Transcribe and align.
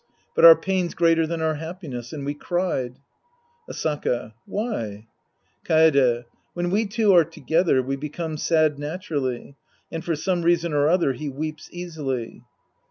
But 0.33 0.45
our 0.45 0.55
pain's 0.55 0.95
greater 0.95 1.27
than 1.27 1.43
our 1.43 1.53
happiness. 1.53 2.11
And 2.11 2.25
we 2.25 2.33
cried. 2.33 2.97
Asaka. 3.69 4.33
Why? 4.47 5.05
Kaede. 5.63 6.25
When 6.55 6.71
we 6.71 6.87
two 6.87 7.13
are 7.13 7.23
together, 7.23 7.83
we 7.83 7.95
become 7.95 8.37
sad 8.37 8.79
naturally. 8.79 9.57
And 9.91 10.03
for 10.03 10.15
some 10.15 10.41
reason 10.41 10.73
or 10.73 10.89
other, 10.89 11.13
he 11.13 11.29
weeps 11.29 11.69
easily. 11.71 12.41